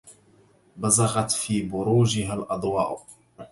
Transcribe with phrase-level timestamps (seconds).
[0.77, 3.05] بزغت في بروجها الأضواء